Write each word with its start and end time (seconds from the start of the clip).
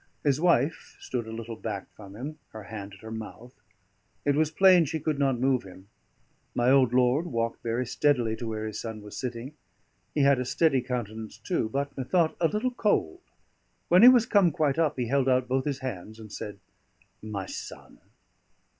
His 0.23 0.41
wife 0.41 0.97
stood 0.99 1.27
a 1.27 1.31
little 1.31 1.55
back 1.55 1.87
from 1.93 2.15
him, 2.15 2.39
her 2.53 2.63
hand 2.63 2.93
at 2.95 3.01
her 3.01 3.11
mouth; 3.11 3.53
it 4.25 4.33
was 4.33 4.49
plain 4.49 4.83
she 4.85 4.99
could 4.99 5.19
not 5.19 5.39
move 5.39 5.61
him. 5.61 5.89
My 6.55 6.71
old 6.71 6.91
lord 6.91 7.27
walked 7.27 7.61
very 7.61 7.85
steadily 7.85 8.35
to 8.37 8.47
where 8.47 8.65
his 8.65 8.79
son 8.79 9.03
was 9.03 9.15
sitting; 9.15 9.53
he 10.15 10.21
had 10.21 10.39
a 10.39 10.43
steady 10.45 10.81
countenance, 10.81 11.37
too, 11.37 11.69
but 11.69 11.95
methought 11.95 12.35
a 12.41 12.47
little 12.47 12.71
cold. 12.71 13.21
When 13.89 14.01
he 14.01 14.09
was 14.09 14.25
come 14.25 14.49
quite 14.49 14.79
up, 14.79 14.97
he 14.97 15.05
held 15.05 15.29
out 15.29 15.47
both 15.47 15.65
his 15.65 15.81
hands 15.81 16.17
and 16.17 16.31
said, 16.33 16.57
"My 17.21 17.45
son!" 17.45 17.99